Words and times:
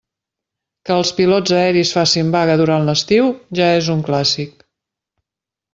Que 0.89 0.95
els 1.01 1.11
pilots 1.17 1.53
aeris 1.57 1.91
facin 1.97 2.33
vaga 2.37 2.57
durant 2.63 2.89
l'estiu, 2.89 3.31
ja 3.61 3.69
és 3.83 3.95
un 3.97 4.03
clàssic. 4.09 4.69